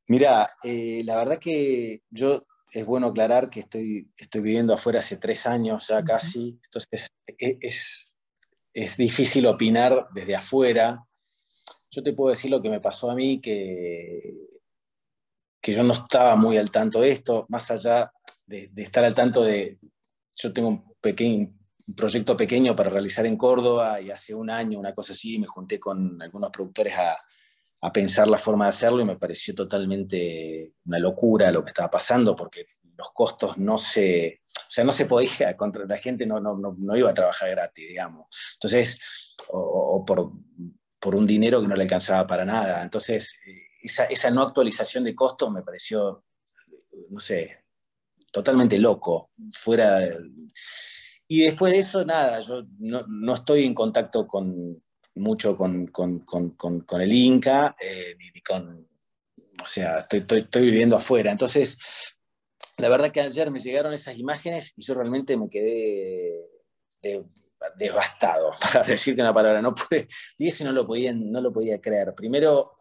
Mira, 0.07 0.49
eh, 0.63 1.03
la 1.03 1.17
verdad 1.17 1.37
que 1.37 2.01
yo 2.09 2.47
es 2.71 2.85
bueno 2.85 3.07
aclarar 3.07 3.49
que 3.49 3.59
estoy, 3.59 4.09
estoy 4.17 4.41
viviendo 4.41 4.73
afuera 4.73 4.99
hace 4.99 5.17
tres 5.17 5.45
años 5.45 5.87
ya 5.87 6.03
casi, 6.03 6.59
entonces 6.63 7.09
e, 7.27 7.57
es, 7.61 8.11
es, 8.73 8.97
difícil 8.97 9.45
opinar 9.45 10.07
desde 10.13 10.35
afuera. 10.35 11.05
Yo 11.91 12.01
te 12.01 12.13
puedo 12.13 12.31
decir 12.31 12.49
lo 12.49 12.61
que 12.61 12.69
me 12.69 12.79
pasó 12.79 13.11
a 13.11 13.15
mí, 13.15 13.39
que, 13.39 14.33
que 15.61 15.73
yo 15.73 15.83
no 15.83 15.93
estaba 15.93 16.35
muy 16.35 16.57
al 16.57 16.71
tanto 16.71 17.01
de 17.01 17.11
esto, 17.11 17.45
más 17.49 17.69
allá 17.69 18.11
de 18.47 18.71
estar 18.77 19.03
al 19.03 19.13
tanto 19.13 19.43
de, 19.43 19.79
yo 20.35 20.53
tengo 20.53 20.67
un, 20.69 20.95
pequeño, 21.01 21.53
proyecto 21.93 22.35
pequeño 22.35 22.75
para 22.75 22.89
realizar 22.89 23.25
en 23.25 23.37
Córdoba 23.37 24.01
y 24.01 24.09
hace 24.09 24.33
un 24.33 24.49
año, 24.49 24.79
una 24.79 24.93
cosa 24.93 25.13
así, 25.13 25.37
me 25.37 25.47
junté 25.47 25.79
con 25.79 26.21
algunos 26.21 26.49
productores 26.49 26.93
a, 26.97 27.17
pensar 27.93 28.27
la 28.27 28.39
forma 28.39 28.65
de 28.65 28.69
hacerlo 28.69 29.01
y 29.01 29.05
me 29.05 29.15
pareció 29.15 29.53
totalmente 29.53 30.73
una 30.87 30.97
locura 30.97 31.51
lo 31.51 31.63
que 31.63 31.69
estaba 31.69 31.91
pasando, 31.91 32.35
porque 32.35 32.65
los 32.97 33.11
costos 33.13 33.59
no 33.59 33.77
se, 33.77 34.41
o 34.57 34.69
sea, 34.69 34.83
no 34.83 34.91
se 34.91 35.05
podía, 35.05 35.55
contra 35.57 35.85
la 35.85 35.97
gente 35.97 36.25
no, 36.25 36.39
no, 36.39 36.57
no, 36.57 36.97
iba 36.97 37.11
a 37.11 37.13
trabajar 37.13 37.51
gratis, 37.51 37.87
digamos. 37.87 38.25
Entonces, 38.55 38.99
o, 39.49 40.03
por, 40.03 40.31
por, 40.99 41.15
un 41.15 41.27
dinero 41.27 41.61
que 41.61 41.67
no 41.67 41.75
le 41.75 41.83
alcanzaba 41.83 42.25
para 42.25 42.43
nada. 42.43 42.81
Entonces, 42.81 43.39
esa, 43.83 44.05
esa 44.05 44.31
no 44.31 44.41
actualización 44.41 45.03
de 45.03 45.13
costos 45.13 45.51
me 45.51 45.61
pareció, 45.61 46.23
no 47.11 47.19
sé, 47.19 47.64
totalmente 48.35 48.77
loco, 48.77 49.31
fuera... 49.53 50.01
Y 51.27 51.39
después 51.39 51.71
de 51.71 51.79
eso, 51.79 52.03
nada, 52.03 52.41
yo 52.41 52.63
no, 52.79 53.05
no 53.07 53.33
estoy 53.33 53.65
en 53.65 53.73
contacto 53.73 54.27
con, 54.27 54.83
mucho 55.15 55.57
con, 55.57 55.87
con, 55.87 56.19
con, 56.19 57.01
el 57.01 57.13
Inca, 57.13 57.73
eh, 57.79 58.15
ni, 58.19 58.41
con, 58.41 58.87
o 59.59 59.65
sea, 59.65 59.99
estoy, 59.99 60.19
estoy, 60.19 60.39
estoy, 60.41 60.63
viviendo 60.63 60.97
afuera. 60.97 61.31
Entonces, 61.31 61.77
la 62.77 62.89
verdad 62.89 63.09
que 63.09 63.21
ayer 63.21 63.49
me 63.49 63.59
llegaron 63.59 63.93
esas 63.93 64.17
imágenes 64.17 64.73
y 64.75 64.83
yo 64.83 64.93
realmente 64.93 65.37
me 65.37 65.49
quedé 65.49 66.45
devastado, 67.77 68.51
para 68.61 68.83
decirte 68.83 69.21
una 69.21 69.33
palabra. 69.33 69.61
No 69.61 69.73
pude, 69.73 70.07
y 70.37 70.49
eso 70.49 70.65
no 70.65 70.73
lo, 70.73 70.85
podía, 70.85 71.13
no 71.13 71.39
lo 71.39 71.53
podía 71.53 71.79
creer. 71.79 72.13
Primero, 72.13 72.79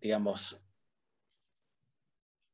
digamos, 0.00 0.58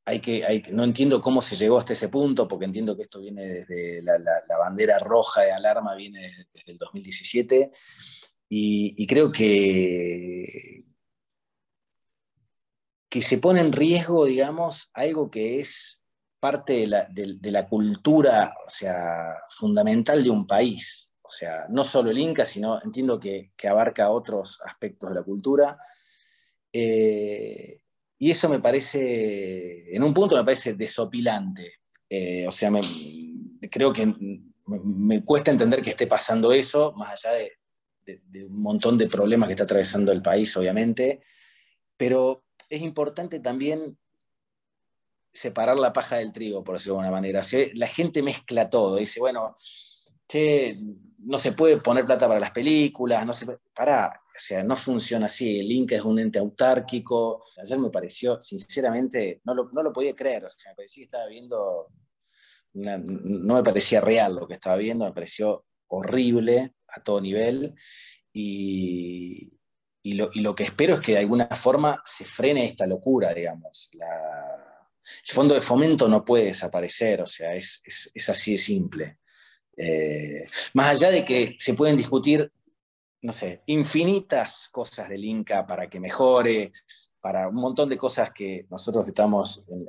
hay 0.04 0.20
que, 0.20 0.62
no 0.72 0.84
entiendo 0.84 1.20
cómo 1.20 1.40
se 1.40 1.56
llegó 1.56 1.78
hasta 1.78 1.94
ese 1.94 2.08
punto, 2.08 2.46
porque 2.46 2.66
entiendo 2.66 2.96
que 2.96 3.02
esto 3.02 3.20
viene 3.20 3.44
desde 3.44 4.02
la, 4.02 4.18
bandera 4.58 4.98
roja 4.98 5.42
de 5.42 5.52
alarma, 5.52 5.94
viene 5.94 6.48
desde 6.52 6.72
el 6.72 6.78
2017, 6.78 7.70
y, 8.48 8.94
y 8.96 9.06
creo 9.06 9.32
que, 9.32 10.84
que 13.08 13.22
se 13.22 13.38
pone 13.38 13.60
en 13.60 13.72
riesgo, 13.72 14.26
digamos, 14.26 14.90
algo 14.92 15.30
que 15.30 15.60
es 15.60 16.02
parte 16.40 16.86
de 17.08 17.50
la, 17.50 17.66
cultura, 17.66 18.54
o 18.66 18.68
sea, 18.68 19.36
fundamental 19.48 20.22
de 20.22 20.30
un 20.30 20.46
país. 20.46 21.08
O 21.22 21.30
sea, 21.30 21.64
no 21.70 21.84
solo 21.84 22.10
el 22.10 22.18
Inca, 22.18 22.44
sino 22.44 22.82
entiendo 22.82 23.18
que, 23.18 23.52
que 23.56 23.68
abarca 23.68 24.10
otros 24.10 24.60
aspectos 24.62 25.08
de 25.08 25.14
la 25.14 25.22
cultura. 25.22 25.78
Eh, 26.70 27.83
y 28.18 28.30
eso 28.30 28.48
me 28.48 28.60
parece, 28.60 29.94
en 29.94 30.02
un 30.02 30.14
punto 30.14 30.36
me 30.36 30.44
parece 30.44 30.74
desopilante. 30.74 31.80
Eh, 32.08 32.46
o 32.46 32.52
sea, 32.52 32.70
creo 33.70 33.92
que 33.92 34.06
me, 34.66 35.24
cuesta 35.24 35.50
entender 35.50 35.82
que 35.82 35.90
esté 35.90 36.06
pasando 36.06 36.52
eso, 36.52 36.92
más 36.92 37.24
allá 37.24 37.36
de, 37.36 37.52
de, 38.26 38.44
un 38.44 38.60
montón 38.60 38.96
de 38.96 39.08
problemas 39.08 39.48
que 39.48 39.54
está 39.54 39.64
atravesando 39.64 40.12
el 40.12 40.22
país, 40.22 40.56
obviamente. 40.56 41.20
Pero 41.96 42.44
es 42.68 42.82
importante 42.82 43.40
también 43.40 43.98
separar 45.32 45.76
la 45.76 45.92
paja 45.92 46.16
del 46.16 46.32
trigo, 46.32 46.62
por 46.62 46.76
decirlo 46.76 46.94
de 46.94 47.00
alguna 47.00 47.16
manera. 47.16 47.42
La 47.74 47.88
gente 47.88 48.22
mezcla 48.22 48.70
todo, 48.70 48.96
dice, 48.96 49.20
bueno, 49.20 49.56
che, 50.28 50.78
no 51.26 51.38
se 51.38 51.52
puede 51.52 51.78
poner 51.78 52.04
plata 52.04 52.28
para 52.28 52.40
las 52.40 52.50
películas, 52.50 53.24
no 53.24 53.32
se 53.32 53.46
para, 53.74 54.08
o 54.08 54.40
sea, 54.40 54.62
no 54.62 54.76
funciona 54.76 55.26
así, 55.26 55.60
el 55.60 55.70
Inca 55.72 55.96
es 55.96 56.02
un 56.02 56.18
ente 56.18 56.38
autárquico. 56.38 57.44
Ayer 57.60 57.78
me 57.78 57.90
pareció, 57.90 58.40
sinceramente, 58.40 59.40
no 59.44 59.54
lo, 59.54 59.70
no 59.72 59.82
lo 59.82 59.92
podía 59.92 60.14
creer, 60.14 60.44
o 60.44 60.48
sea, 60.48 60.72
me 60.72 60.76
parecía 60.76 61.02
que 61.02 61.04
estaba 61.04 61.26
viendo, 61.26 61.88
no 62.74 63.54
me 63.54 63.62
parecía 63.62 64.00
real 64.00 64.36
lo 64.36 64.46
que 64.46 64.54
estaba 64.54 64.76
viendo, 64.76 65.04
me 65.04 65.12
pareció 65.12 65.64
horrible 65.88 66.74
a 66.88 67.02
todo 67.02 67.20
nivel 67.20 67.74
y, 68.32 69.52
y, 70.02 70.14
lo, 70.14 70.28
y 70.32 70.40
lo, 70.40 70.54
que 70.54 70.64
espero 70.64 70.94
es 70.94 71.00
que 71.00 71.12
de 71.12 71.18
alguna 71.18 71.46
forma 71.46 72.02
se 72.04 72.24
frene 72.24 72.66
esta 72.66 72.86
locura, 72.86 73.32
digamos. 73.32 73.90
El 73.92 75.34
fondo 75.34 75.54
de 75.54 75.60
fomento 75.60 76.08
no 76.08 76.24
puede 76.24 76.46
desaparecer, 76.46 77.22
o 77.22 77.26
sea, 77.26 77.54
es, 77.54 77.80
es, 77.84 78.10
es 78.12 78.28
así 78.28 78.52
de 78.52 78.58
simple. 78.58 79.18
Eh, 79.76 80.46
más 80.74 80.90
allá 80.90 81.10
de 81.10 81.24
que 81.24 81.56
se 81.58 81.74
pueden 81.74 81.96
discutir, 81.96 82.50
no 83.22 83.32
sé, 83.32 83.62
infinitas 83.66 84.68
cosas 84.70 85.08
del 85.08 85.24
Inca 85.24 85.66
para 85.66 85.88
que 85.88 86.00
mejore, 86.00 86.72
para 87.20 87.48
un 87.48 87.56
montón 87.56 87.88
de 87.88 87.96
cosas 87.96 88.32
que 88.32 88.66
nosotros 88.70 89.04
que 89.04 89.10
estamos 89.10 89.64
en, 89.68 89.86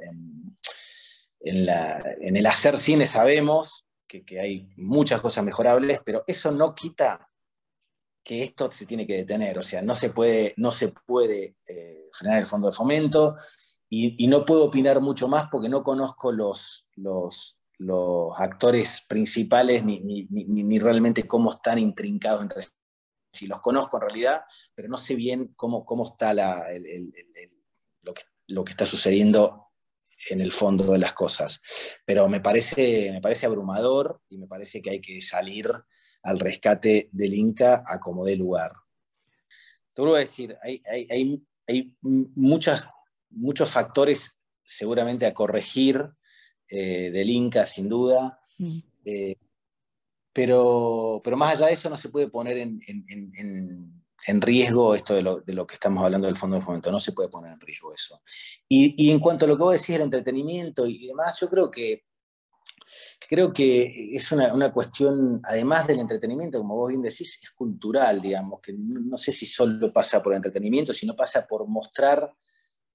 en, 1.42 2.36
el 2.38 2.46
hacer 2.46 2.77
cine 2.77 3.06
sabemos 3.06 3.86
que, 4.08 4.24
que, 4.24 4.39
hay 4.39 4.70
muchas 4.77 5.22
cosas 5.22 5.44
mejorables, 5.44 6.00
pero 6.04 6.24
eso 6.27 6.51
no 6.51 6.74
quita 6.74 7.30
que 8.24 8.42
esto 8.42 8.72
se 8.72 8.86
tiene 8.86 9.06
que 9.06 9.18
detener, 9.18 9.58
o 9.58 9.62
sea, 9.62 9.82
no 9.84 9.94
se 9.94 10.10
puede, 10.10 10.54
no 10.58 10.72
se 10.72 10.88
puede 10.88 11.58
eh, 11.68 12.10
frenar 12.12 12.39
el 12.39 12.48
fondo 12.48 12.68
de 12.68 12.74
fomento 12.75 13.36
y, 13.88 14.24
y, 14.24 14.27
no 14.27 14.46
puedo 14.46 14.65
opinar 14.65 15.00
mucho 15.00 15.27
más 15.27 15.48
porque 15.51 15.70
no 15.70 15.84
conozco 15.84 16.32
los, 16.32 16.88
los, 16.96 17.60
los 17.77 18.32
actores 18.38 19.03
principales 19.08 19.84
ni, 19.84 20.00
ni, 20.01 20.27
ni, 20.29 20.79
realmente 20.79 21.27
cómo 21.27 21.51
están 21.51 21.77
intrincados 21.77 22.41
entre 22.41 22.62
sí. 23.32 23.48
Los 23.48 23.60
conozco 23.60 23.98
en 23.98 24.01
realidad, 24.01 24.41
pero 24.74 24.88
no 24.88 24.98
sé 24.98 25.15
bien 25.15 25.53
cómo, 25.55 25.86
cómo 25.86 26.05
está 26.05 26.34
la, 26.34 26.72
el, 26.72 27.13
lo, 28.48 28.63
que, 28.63 28.72
está 28.72 28.86
sucediendo 28.86 29.67
en 30.29 30.39
el 30.41 30.51
fondo 30.51 30.94
de 30.94 31.00
las 31.00 31.13
cosas. 31.13 31.62
Pero 32.05 32.29
me 32.29 32.39
parece, 32.39 33.12
me 33.12 33.22
parece 33.22 33.46
abrumador 33.46 34.22
y 34.29 34.38
me 34.38 34.48
parece 34.48 34.82
que 34.82 34.91
hay 34.91 35.01
que 35.01 35.20
salir 35.22 35.70
al 36.24 36.39
rescate 36.39 37.10
del 37.12 37.34
Inca 37.34 37.84
a 37.86 38.00
como 38.00 38.25
dé 38.25 38.36
lugar. 38.36 38.72
Te 39.94 40.01
vuelvo 40.01 40.15
decir, 40.15 40.58
hay, 40.62 40.82
hay, 40.89 41.46
hay, 41.67 41.96
muchos 42.01 43.70
factores 43.70 44.39
seguramente 44.63 45.25
a 45.25 45.34
corregir 45.34 46.10
eh, 46.69 47.12
del 47.12 47.29
Inca, 47.29 47.65
sin 47.65 47.89
duda. 47.89 48.39
Mm. 48.57 48.77
Eh, 49.05 49.36
pero, 50.34 51.22
pero 51.24 51.38
más 51.38 51.53
allá 51.53 51.67
de 51.67 51.74
eso 51.74 51.89
no 51.89 51.98
se 51.98 52.10
puede 52.10 52.29
poner 52.29 52.57
en, 52.57 52.79
en, 52.88 54.03
en, 54.27 54.41
riesgo 54.41 54.93
esto 54.93 55.13
de 55.13 55.22
lo, 55.22 55.39
de 55.39 55.53
lo, 55.53 55.65
que 55.65 55.75
estamos 55.75 56.03
hablando 56.03 56.27
del 56.27 56.36
fondo 56.36 56.57
de 56.57 56.62
fomento, 56.62 56.91
no 56.91 57.00
se 57.00 57.13
puede 57.13 57.29
poner 57.29 57.53
en 57.53 57.62
riesgo 57.62 57.93
eso. 57.93 58.22
Y, 58.67 58.95
y 58.98 59.12
en 59.12 59.19
cuanto 59.19 59.45
a 59.45 59.48
lo 59.48 59.55
que 59.55 59.63
vos 59.63 59.74
decís, 59.74 59.95
el 59.95 60.01
entretenimiento 60.01 60.86
y 60.88 61.07
demás, 61.07 61.39
yo 61.39 61.48
creo 61.48 61.72
que, 61.72 62.03
creo 63.29 63.53
que 63.53 64.13
es 64.13 64.31
una, 64.31 64.53
una, 64.53 64.74
cuestión, 64.74 65.39
además 65.43 65.88
del 65.88 66.00
entretenimiento, 66.00 66.57
como 66.57 66.75
vos 66.75 66.89
bien 66.89 67.01
decís, 67.01 67.39
es 67.41 67.51
cultural, 67.51 68.19
digamos, 68.19 68.60
que 68.62 68.74
no, 68.74 69.00
no 69.00 69.17
sé 69.17 69.31
si 69.31 69.45
solo 69.45 69.93
pasa 69.93 70.22
por 70.22 70.34
el 70.34 70.38
entretenimiento, 70.38 70.91
sino 70.91 71.15
pasa 71.15 71.48
por 71.48 71.65
mostrar 71.67 72.29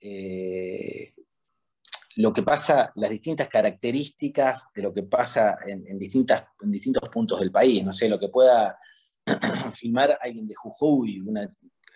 eh, 0.00 1.14
lo 2.16 2.32
que 2.32 2.42
pasa, 2.42 2.90
las 2.96 3.10
distintas 3.10 3.48
características 3.48 4.66
de 4.74 4.82
lo 4.82 4.92
que 4.92 5.02
pasa 5.04 5.56
en, 5.66 5.98
distintas, 5.98 6.44
en 6.60 6.70
distintos 6.70 7.08
puntos 7.08 7.40
del 7.40 7.52
país. 7.52 7.84
No 7.84 7.92
sé, 7.92 8.08
lo 8.08 8.18
que 8.18 8.28
pueda 8.28 8.78
filmar 9.72 10.18
alguien 10.20 10.48
de 10.48 10.54
Jujuy, 10.54 11.22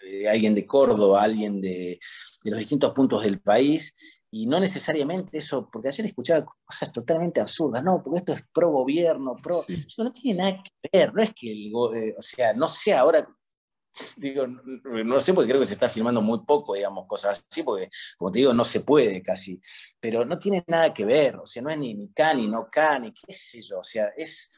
eh, 0.07 0.29
alguien 0.29 0.55
de 0.55 0.67
Córdoba, 0.67 1.23
alguien 1.23 1.61
de, 1.61 1.99
los 2.45 2.59
distintos 2.59 2.93
puntos 2.93 3.25
del 3.25 3.41
país, 3.41 3.93
y 4.31 4.47
no 4.47 4.59
necesariamente 4.61 5.39
eso, 5.39 5.69
porque 5.73 5.89
ayer 5.89 6.07
escuchaba 6.07 6.45
cosas 6.65 6.93
totalmente 6.93 7.41
absurdas, 7.41 7.83
no, 7.83 8.03
porque 8.03 8.19
esto 8.19 8.33
es 8.33 8.43
pro 8.53 8.71
gobierno, 8.71 9.37
pro. 9.43 9.65
no 9.99 10.13
tiene 10.13 10.39
nada 10.39 10.63
que 10.63 10.89
ver, 10.93 11.15
no 11.15 11.23
es 11.23 11.33
que 11.35 11.53
el, 11.53 11.73
eh, 11.97 12.15
o 12.19 12.23
sea, 12.23 12.53
no 12.53 12.69
sé 12.69 12.95
ahora 12.95 13.27
digo, 14.17 14.47
no 14.47 15.21
sé 15.21 15.35
porque 15.35 15.49
creo 15.49 15.61
que 15.61 15.67
se 15.67 15.75
está 15.75 15.89
filmando 15.89 16.21
muy 16.23 16.41
poco, 16.45 16.75
digamos, 16.75 17.07
cosas 17.07 17.47
así, 17.51 17.63
porque 17.63 17.89
como 18.17 18.31
te 18.31 18.41
digo, 18.41 18.55
no 18.55 18.65
se 18.65 18.81
puede 18.81 19.23
casi, 19.23 19.61
pero 20.01 20.25
no 20.25 20.39
tiene 20.39 20.65
nada 20.67 20.93
que 20.93 21.05
ver, 21.05 21.37
o 21.37 21.47
sea, 21.47 21.63
no 21.63 21.71
es 21.71 21.79
ni, 21.79 21.95
ni 21.95 22.11
ni 22.37 22.47
no 22.47 22.69
can, 22.71 23.03
ni 23.03 23.13
qué 23.13 23.33
sé 23.33 23.61
yo, 23.63 23.79
o 23.79 23.85
sea, 23.85 24.09
es, 24.17 24.51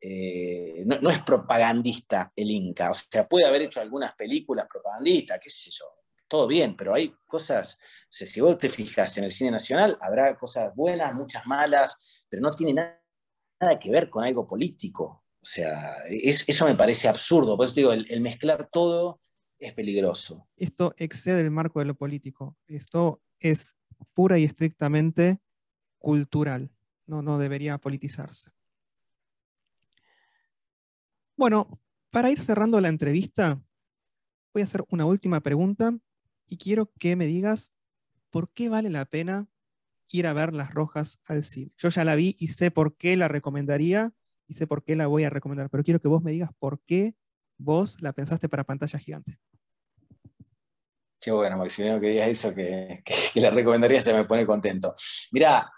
eh, 0.00 0.84
no, 0.86 1.10
es 1.10 1.22
propagandista 1.22 2.32
el 2.34 2.50
Inca, 2.50 2.90
o 2.90 2.94
sea, 2.94 3.28
puede 3.28 3.46
haber 3.46 3.62
hecho 3.62 3.80
algunas 3.80 4.14
películas 4.14 4.66
propagandistas, 4.70 5.38
qué 5.40 5.50
sé 5.50 5.70
yo, 5.70 5.86
todo 6.26 6.46
bien, 6.46 6.76
pero 6.76 6.94
hay 6.94 7.14
cosas, 7.26 7.78
si 8.08 8.40
vos 8.40 8.56
te 8.58 8.68
fijas 8.68 9.16
en 9.18 9.24
el 9.24 9.32
cine 9.32 9.50
nacional, 9.50 9.96
habrá 10.00 10.36
cosas 10.36 10.74
buenas, 10.74 11.14
muchas 11.14 11.46
malas, 11.46 12.24
pero 12.28 12.42
no 12.42 12.50
tiene 12.50 12.74
nada, 12.74 13.02
nada 13.60 13.78
que 13.78 13.90
ver 13.90 14.08
con 14.10 14.24
algo 14.24 14.46
político, 14.46 15.21
o 15.42 15.44
sea, 15.44 15.96
eso 16.08 16.66
me 16.66 16.76
parece 16.76 17.08
absurdo. 17.08 17.56
Por 17.56 17.66
eso 17.66 17.74
digo, 17.74 17.92
el, 17.92 18.20
mezclar 18.20 18.68
todo 18.70 19.20
es 19.58 19.72
peligroso. 19.72 20.46
Esto 20.56 20.94
excede 20.96 21.40
el 21.40 21.50
marco 21.50 21.80
de 21.80 21.86
lo 21.86 21.96
político. 21.96 22.56
Esto 22.68 23.20
es 23.40 23.74
pura 24.14 24.38
y 24.38 24.44
estrictamente 24.44 25.40
cultural. 25.98 26.70
No, 27.06 27.22
no 27.22 27.38
debería 27.38 27.76
politizarse. 27.78 28.50
Bueno, 31.36 31.80
para 32.10 32.30
ir 32.30 32.38
cerrando 32.38 32.80
la 32.80 32.88
entrevista, 32.88 33.60
voy 34.54 34.62
a 34.62 34.64
hacer 34.64 34.84
una 34.90 35.06
última 35.06 35.40
pregunta 35.40 35.98
y 36.46 36.56
quiero 36.56 36.92
que 37.00 37.16
me 37.16 37.26
digas 37.26 37.72
por 38.30 38.52
qué 38.52 38.68
vale 38.68 38.90
la 38.90 39.06
pena 39.06 39.48
ir 40.12 40.28
a 40.28 40.34
ver 40.34 40.52
Las 40.52 40.72
Rojas 40.72 41.18
al 41.24 41.42
cine. 41.42 41.72
Yo 41.78 41.88
ya 41.88 42.04
la 42.04 42.14
vi 42.14 42.36
y 42.38 42.48
sé 42.48 42.70
por 42.70 42.96
qué 42.96 43.16
la 43.16 43.26
recomendaría, 43.26 44.12
y 44.52 44.54
sé 44.54 44.66
por 44.66 44.84
qué 44.84 44.94
la 44.94 45.06
voy 45.06 45.24
a 45.24 45.30
recomendar, 45.30 45.70
pero 45.70 45.82
quiero 45.82 45.98
que 45.98 46.08
vos 46.08 46.22
me 46.22 46.30
digas 46.30 46.50
por 46.58 46.80
qué 46.86 47.14
vos 47.58 48.00
la 48.02 48.12
pensaste 48.12 48.48
para 48.48 48.64
pantalla 48.64 48.98
gigante. 48.98 49.38
Qué 51.18 51.30
bueno, 51.30 51.56
Maximiliano, 51.56 52.00
que 52.00 52.08
digas 52.08 52.28
eso, 52.28 52.54
que, 52.54 53.02
la 53.36 53.50
recomendaría, 53.50 54.00
se 54.00 54.12
me 54.12 54.24
pone 54.24 54.44
contento. 54.44 54.94
Mirá, 55.30 55.72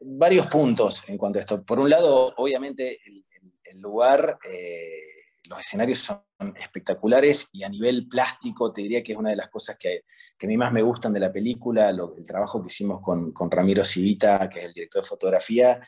varios 0.00 0.48
puntos 0.48 1.04
en 1.08 1.16
cuanto 1.16 1.38
a 1.38 1.40
esto. 1.40 1.64
Por 1.64 1.78
un 1.78 1.90
lado, 1.90 2.34
obviamente, 2.38 2.98
el, 3.04 3.80
lugar, 3.80 4.38
eh, 4.50 5.17
los 5.44 5.60
escenarios 5.60 5.98
son 5.98 6.22
espectaculares 6.56 7.48
y 7.52 7.64
a 7.64 7.68
nivel 7.68 8.06
plástico 8.06 8.72
te 8.72 8.82
diría 8.82 9.02
que 9.02 9.12
es 9.12 9.18
una 9.18 9.30
de 9.30 9.36
las 9.36 9.48
cosas 9.48 9.76
que, 9.78 10.04
a 10.40 10.46
mí 10.46 10.56
más 10.56 10.72
me 10.72 10.82
gustan 10.82 11.12
de 11.12 11.20
la 11.20 11.32
película, 11.32 11.90
el 11.90 12.26
trabajo 12.26 12.60
que 12.60 12.66
hicimos 12.66 13.00
con, 13.00 13.50
Ramiro 13.50 13.84
Civita, 13.84 14.48
que 14.48 14.60
es 14.60 14.64
el 14.66 14.72
director 14.72 15.02
de 15.02 15.08
fotografía, 15.08 15.80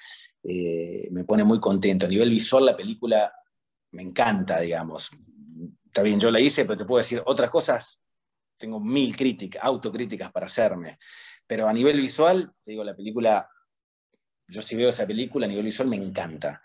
eh, 0.43 1.09
me 1.11 1.25
pone 1.25 1.45
muy 1.45 1.61
contento. 1.61 2.07
A 2.07 2.09
nivel 2.09 2.31
visual 2.31 2.65
la 2.65 2.77
película 2.77 3.33
me 3.93 4.03
encanta, 4.03 4.61
digamos. 4.61 5.11
Está 5.85 6.03
bien, 6.03 6.19
yo 6.19 6.31
la 6.31 6.41
hice, 6.41 6.65
pero 6.65 6.79
te 6.79 6.85
puedo 6.85 7.03
decir 7.03 7.23
otras 7.27 7.51
cosas. 7.51 8.01
Tengo 8.57 8.81
mil 8.81 9.17
críticas, 9.17 9.63
autocríticas 9.65 10.31
para 10.33 10.47
hacerme. 10.47 10.99
Pero 11.47 11.67
a 11.69 11.73
nivel 11.73 11.97
visual, 11.99 12.53
te 12.63 12.71
digo, 12.71 12.85
la 12.85 12.95
película, 12.95 13.49
yo 14.47 14.63
si 14.63 14.77
veo 14.77 14.89
esa 14.89 15.07
película 15.07 15.47
a 15.47 15.49
nivel 15.49 15.65
visual 15.65 15.89
me 15.89 15.97
encanta. 15.97 16.63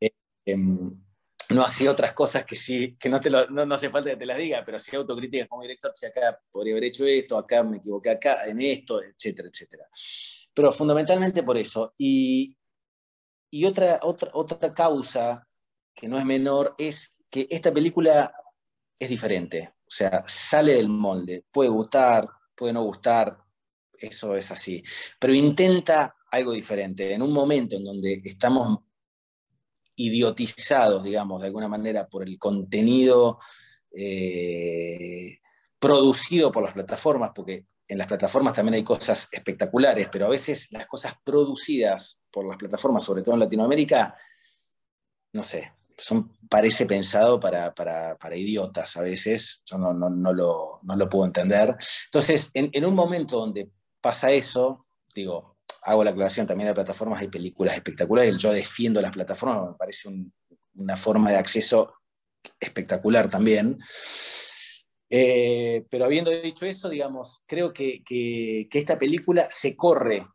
Eh, 0.00 0.10
em, 0.44 1.05
no 1.50 1.62
hacía 1.62 1.90
otras 1.90 2.12
cosas 2.12 2.44
que 2.44 2.56
sí, 2.56 2.96
que 2.98 3.08
no, 3.08 3.20
te 3.20 3.30
no, 3.30 3.74
hace 3.74 3.90
falta 3.90 4.10
que 4.10 4.16
te 4.16 4.26
las 4.26 4.38
diga, 4.38 4.62
pero 4.64 4.78
sí 4.78 4.94
autocríticas 4.96 5.48
como 5.48 5.62
director, 5.62 5.92
si 5.94 6.06
acá 6.06 6.38
podría 6.50 6.74
haber 6.74 6.84
hecho 6.84 7.06
esto, 7.06 7.38
acá 7.38 7.62
me 7.62 7.78
equivoqué 7.78 8.10
acá, 8.10 8.44
en 8.46 8.60
esto, 8.60 9.02
etcétera, 9.02 9.48
etcétera. 9.48 9.84
Pero 10.52 10.72
fundamentalmente 10.72 11.42
por 11.42 11.56
eso. 11.56 11.94
Y, 11.98 12.56
y 13.50 13.64
otra, 13.64 14.00
otra, 14.02 14.30
otra 14.32 14.74
causa 14.74 15.46
que 15.94 16.08
no 16.08 16.18
es 16.18 16.24
menor 16.24 16.74
es 16.78 17.14
que 17.30 17.46
esta 17.50 17.72
película 17.72 18.32
es 18.98 19.08
diferente. 19.08 19.74
O 19.80 19.90
sea, 19.90 20.24
sale 20.26 20.74
del 20.74 20.88
molde. 20.88 21.44
Puede 21.50 21.70
gustar, 21.70 22.28
puede 22.54 22.72
no 22.72 22.82
gustar, 22.82 23.38
eso 23.98 24.34
es 24.34 24.50
así. 24.50 24.82
Pero 25.18 25.34
intenta 25.34 26.16
algo 26.30 26.52
diferente. 26.52 27.12
En 27.12 27.22
un 27.22 27.32
momento 27.32 27.76
en 27.76 27.84
donde 27.84 28.20
estamos 28.24 28.80
idiotizados, 29.96 31.02
digamos, 31.02 31.40
de 31.40 31.48
alguna 31.48 31.68
manera 31.68 32.06
por 32.06 32.22
el 32.22 32.38
contenido 32.38 33.38
eh, 33.94 35.38
producido 35.78 36.52
por 36.52 36.62
las 36.62 36.74
plataformas, 36.74 37.30
porque 37.34 37.66
en 37.88 37.98
las 37.98 38.06
plataformas 38.06 38.54
también 38.54 38.74
hay 38.74 38.84
cosas 38.84 39.28
espectaculares, 39.30 40.08
pero 40.10 40.26
a 40.26 40.30
veces 40.30 40.68
las 40.70 40.86
cosas 40.86 41.14
producidas 41.24 42.20
por 42.30 42.46
las 42.46 42.56
plataformas, 42.56 43.04
sobre 43.04 43.22
todo 43.22 43.34
en 43.34 43.40
Latinoamérica, 43.40 44.14
no 45.32 45.42
sé, 45.42 45.72
son, 45.96 46.36
parece 46.48 46.84
pensado 46.84 47.40
para, 47.40 47.72
idiotas 48.34 48.96
a 48.96 49.02
veces, 49.02 49.62
yo 49.64 49.78
no, 49.78 49.92
lo, 49.94 50.80
lo, 50.82 51.08
puedo 51.08 51.24
entender. 51.24 51.76
Entonces, 52.06 52.50
en, 52.52 52.70
en 52.72 52.84
un 52.84 52.94
momento 52.94 53.38
donde 53.38 53.70
pasa 54.00 54.30
eso, 54.30 54.86
digo, 55.14 55.55
hago 55.86 56.02
la 56.02 56.10
aclaración 56.10 56.46
también 56.46 56.68
de 56.68 56.74
plataformas, 56.74 57.20
hay 57.20 57.28
películas 57.28 57.76
espectaculares, 57.76 58.36
yo 58.38 58.52
defiendo 58.52 59.00
las 59.00 59.12
plataformas, 59.12 59.70
me 59.70 59.76
parece 59.76 60.08
una 60.74 60.96
forma 60.96 61.30
de 61.30 61.36
acceso 61.36 61.94
espectacular 62.58 63.30
también. 63.30 63.78
Eh, 65.08 65.84
pero 65.88 66.04
habiendo 66.04 66.32
dicho 66.32 66.66
eso, 66.66 66.88
digamos, 66.88 67.42
creo 67.46 67.72
que, 67.72 68.02
esta 68.72 68.98
película 68.98 69.46
se 69.48 69.76
corre 69.76 70.26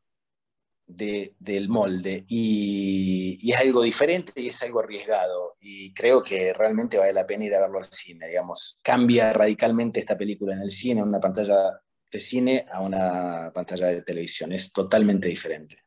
del 0.87 1.69
molde 1.69 2.23
y, 2.27 3.37
y, 3.41 3.51
es 3.51 3.59
algo 3.59 3.81
diferente 3.81 4.33
y 4.41 4.47
es 4.47 4.61
algo 4.61 4.81
arriesgado 4.81 5.53
y 5.61 5.93
creo 5.93 6.21
que 6.21 6.53
realmente 6.53 6.97
vale 6.97 7.13
la 7.13 7.27
pena 7.27 7.45
ir 7.45 7.55
a 7.55 7.61
verlo 7.61 7.79
al 7.79 7.85
cine, 7.85 8.27
digamos, 8.27 8.77
cambia 8.81 9.31
radicalmente 9.31 9.99
esta 9.99 10.17
película 10.17 10.53
en 10.53 10.61
el 10.61 10.69
cine, 10.69 11.01
en 11.01 11.07
una 11.07 11.19
pantalla 11.19 11.81
de 12.11 12.19
cine 12.19 12.65
a 12.71 12.81
una 12.81 13.51
pantalla 13.53 13.87
de 13.87 14.01
televisión. 14.01 14.51
Es 14.51 14.71
totalmente 14.71 15.27
diferente. 15.27 15.77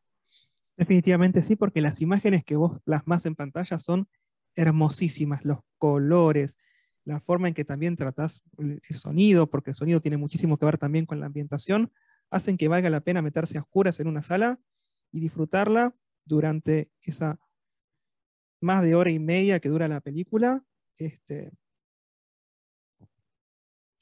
Definitivamente 0.77 1.41
sí, 1.41 1.55
porque 1.55 1.81
las 1.81 2.01
imágenes 2.01 2.43
que 2.43 2.55
vos 2.55 2.81
plasmas 2.83 3.25
en 3.25 3.35
pantalla 3.35 3.79
son 3.79 4.09
hermosísimas, 4.55 5.45
los 5.45 5.59
colores, 5.77 6.57
la 7.05 7.19
forma 7.19 7.47
en 7.47 7.53
que 7.53 7.63
también 7.63 7.95
tratás 7.95 8.43
el 8.57 8.81
sonido, 8.95 9.49
porque 9.49 9.71
el 9.71 9.75
sonido 9.75 10.01
tiene 10.01 10.17
muchísimo 10.17 10.57
que 10.57 10.65
ver 10.65 10.77
también 10.77 11.05
con 11.05 11.19
la 11.19 11.27
ambientación, 11.27 11.91
hacen 12.29 12.57
que 12.57 12.67
valga 12.67 12.89
la 12.89 13.01
pena 13.01 13.21
meterse 13.21 13.57
a 13.57 13.61
oscuras 13.61 13.99
en 13.99 14.07
una 14.07 14.23
sala 14.23 14.59
y 15.11 15.19
disfrutarla 15.19 15.95
durante 16.25 16.89
esa 17.01 17.39
más 18.59 18.83
de 18.83 18.95
hora 18.95 19.11
y 19.11 19.19
media 19.19 19.59
que 19.59 19.69
dura 19.69 19.87
la 19.87 20.01
película, 20.01 20.63
este, 20.97 21.51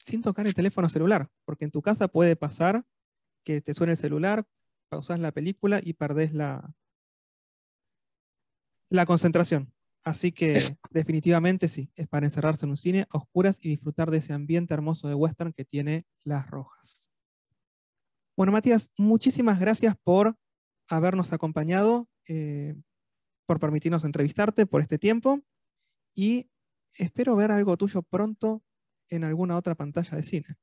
sin 0.04 0.20
tocar 0.20 0.46
el 0.46 0.54
teléfono 0.54 0.90
celular, 0.90 1.30
porque 1.46 1.64
en 1.64 1.70
tu 1.70 1.80
casa 1.80 2.08
puede 2.08 2.36
pasar 2.36 2.84
que 3.42 3.62
te 3.62 3.72
suene 3.72 3.92
el 3.92 3.98
celular, 3.98 4.46
pausas 4.90 5.18
la 5.18 5.32
película 5.32 5.80
y 5.82 5.94
perdés 5.94 6.34
la, 6.34 6.74
la 8.90 9.06
concentración. 9.06 9.72
Así 10.02 10.30
que 10.30 10.60
definitivamente 10.90 11.68
sí, 11.68 11.90
es 11.96 12.06
para 12.06 12.26
encerrarse 12.26 12.66
en 12.66 12.70
un 12.70 12.76
cine 12.76 13.06
a 13.10 13.16
oscuras 13.16 13.58
y 13.62 13.70
disfrutar 13.70 14.10
de 14.10 14.18
ese 14.18 14.34
ambiente 14.34 14.74
hermoso 14.74 15.08
de 15.08 15.14
western 15.14 15.54
que 15.54 15.64
tiene 15.64 16.04
Las 16.22 16.50
Rojas. 16.50 17.10
Bueno, 18.36 18.52
Matías, 18.52 18.90
muchísimas 18.98 19.58
gracias 19.58 19.96
por 19.96 20.36
habernos 20.86 21.32
acompañado, 21.32 22.10
eh, 22.28 22.74
por 23.46 23.58
permitirnos 23.58 24.04
entrevistarte 24.04 24.66
por 24.66 24.82
este 24.82 24.98
tiempo 24.98 25.40
y 26.14 26.50
espero 26.98 27.36
ver 27.36 27.50
algo 27.50 27.78
tuyo 27.78 28.02
pronto 28.02 28.62
en 29.16 29.24
alguna 29.24 29.56
otra 29.56 29.74
pantalla 29.74 30.16
de 30.16 30.22
cine. 30.22 30.56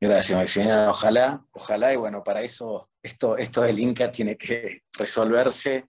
Gracias, 0.00 0.38
Maximiliano. 0.38 0.90
Ojalá, 0.90 1.46
ojalá, 1.52 1.92
y 1.92 1.96
bueno, 1.96 2.22
para 2.22 2.42
eso 2.42 2.90
esto, 3.02 3.36
esto 3.38 3.62
del 3.62 3.78
Inca 3.78 4.12
tiene 4.12 4.36
que 4.36 4.82
resolverse 4.92 5.86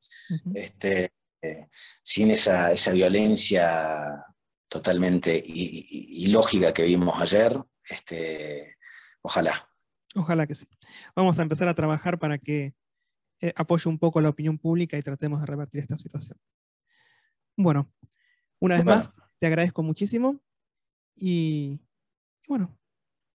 este, 0.54 1.12
eh, 1.42 1.68
sin 2.02 2.32
esa, 2.32 2.74
violencia 2.94 4.24
totalmente 4.68 5.42
ilógica 5.46 6.74
que 6.74 6.84
vimos 6.84 7.20
ayer. 7.20 7.52
Este, 7.90 8.78
ojalá. 9.22 9.70
Ojalá 10.16 10.48
que 10.48 10.56
sí. 10.56 10.68
Vamos 11.16 11.38
a 11.38 11.42
empezar 11.42 11.68
a 11.68 11.76
trabajar 11.76 12.18
para 12.18 12.38
que 12.38 12.74
eh, 13.42 13.54
apoye 13.56 13.90
un 13.90 14.00
poco 14.00 14.22
la 14.22 14.30
opinión 14.30 14.58
pública 14.58 14.98
y 14.98 15.04
tratemos 15.04 15.42
de 15.42 15.48
revertir 15.48 15.82
esta 15.82 15.98
situación. 15.98 16.40
Bueno, 17.58 17.92
una 18.60 18.76
vez 18.76 18.86
más, 18.86 19.12
te 19.40 19.48
agradezco 19.48 19.84
muchísimo 19.84 20.42
y, 21.18 21.80
bueno, 22.48 22.78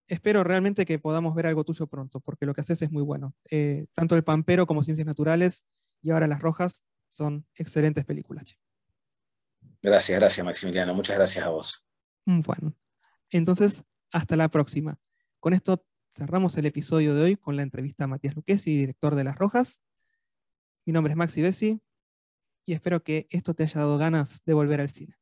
espero 0.07 0.45
realmente 0.45 0.85
que 0.85 0.99
podamos 0.99 1.35
ver 1.35 1.47
algo 1.47 1.65
tuyo 1.65 1.87
pronto, 1.87 2.21
porque 2.21 2.47
lo 2.47 2.55
que 2.55 2.61
haces 2.61 2.83
es 2.83 2.93
muy 2.93 3.03
bueno. 3.03 3.35
Eh, 3.51 3.87
tanto 3.93 4.17
El 4.17 4.25
Pampero 4.25 4.67
como 4.67 4.83
Ciencias 4.83 5.07
Naturales 5.07 5.65
y 6.01 6.11
ahora 6.11 6.27
Las 6.27 6.41
Rojas 6.41 6.85
son 7.09 7.47
excelentes 7.55 8.05
películas. 8.05 8.57
Gracias, 9.83 10.19
gracias 10.19 10.45
Maximiliano. 10.47 10.95
Muchas 10.95 11.17
gracias 11.17 11.45
a 11.45 11.49
vos. 11.49 11.85
Mm, 12.25 12.41
bueno, 12.43 12.77
entonces, 13.31 13.85
hasta 14.13 14.37
la 14.37 14.49
próxima. 14.49 14.99
Con 15.41 15.53
esto 15.55 15.85
cerramos 16.11 16.57
el 16.57 16.67
episodio 16.67 17.15
de 17.15 17.23
hoy 17.23 17.37
con 17.37 17.57
la 17.57 17.63
entrevista 17.63 18.05
a 18.05 18.07
Matías 18.07 18.37
Luquesi, 18.37 18.77
director 18.77 19.15
de 19.15 19.25
Las 19.25 19.37
Rojas. 19.37 19.83
Mi 20.85 20.93
nombre 20.93 21.13
es 21.13 21.17
Maxi 21.17 21.43
Bessi 21.43 21.81
y 22.65 22.75
espero 22.75 23.03
que 23.03 23.27
esto 23.31 23.55
te 23.55 23.65
haya 23.65 23.81
dado 23.81 23.99
ganas 23.99 24.43
de 24.45 24.55
volver 24.55 24.81
al 24.81 24.91
cine. 24.91 25.17